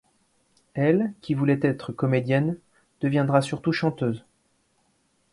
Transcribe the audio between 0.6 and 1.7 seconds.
Elle, qui voulait